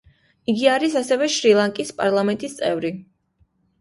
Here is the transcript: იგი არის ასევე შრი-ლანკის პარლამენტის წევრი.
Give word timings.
იგი 0.53 0.69
არის 0.75 0.95
ასევე 1.01 1.29
შრი-ლანკის 1.35 1.93
პარლამენტის 2.01 2.57
წევრი. 2.63 2.93